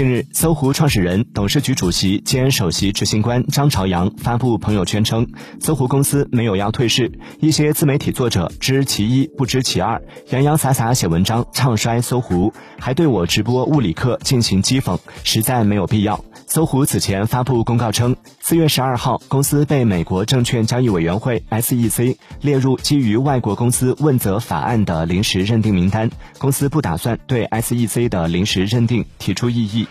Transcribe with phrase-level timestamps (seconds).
[0.00, 5.26] 近日，搜狐创始人、董事局主席兼首席执行官张朝阳发布朋友圈称，
[5.60, 7.12] 搜狐公司没有要退市。
[7.38, 10.00] 一些自媒体作者知其一不知其二，
[10.30, 16.24] 洋洋洒洒写文章唱衰搜狐，还对我直播物理课进行讥讽，实在没有必要。
[16.50, 29.86] 搜狐此前发布公告称，四月十二号，公司被美国证券交易委员会 SEC 列入基于外国公司问责法案的临时认定名单，公司不打算对 SEC 的临时认定提出异议。